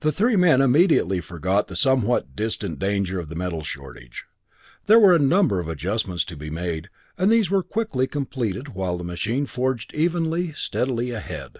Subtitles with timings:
[0.00, 4.26] The three men immediately forgot the somewhat distant danger of the metal shortage.
[4.84, 8.98] There were a number of adjustments to be made, and these were quickly completed, while
[8.98, 11.56] the machine forged evenly, steadily ahead.